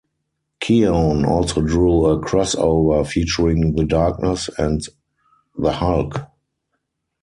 [0.61, 4.81] Keown also drew a crossover featuring The Darkness and
[5.55, 6.21] the Hulk.